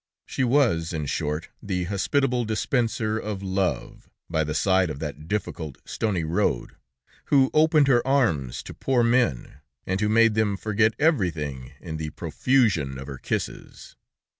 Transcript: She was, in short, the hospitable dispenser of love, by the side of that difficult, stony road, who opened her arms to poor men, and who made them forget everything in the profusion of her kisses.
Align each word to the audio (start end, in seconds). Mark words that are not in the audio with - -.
She 0.25 0.43
was, 0.43 0.93
in 0.93 1.05
short, 1.05 1.49
the 1.61 1.83
hospitable 1.83 2.43
dispenser 2.43 3.19
of 3.19 3.43
love, 3.43 4.09
by 4.31 4.43
the 4.43 4.55
side 4.55 4.89
of 4.89 4.97
that 4.97 5.27
difficult, 5.27 5.77
stony 5.85 6.23
road, 6.23 6.75
who 7.25 7.51
opened 7.53 7.87
her 7.87 8.01
arms 8.07 8.63
to 8.63 8.73
poor 8.73 9.03
men, 9.03 9.59
and 9.85 10.01
who 10.01 10.09
made 10.09 10.33
them 10.33 10.57
forget 10.57 10.95
everything 10.97 11.73
in 11.79 11.97
the 11.97 12.09
profusion 12.09 12.97
of 12.97 13.05
her 13.05 13.19
kisses. 13.19 13.95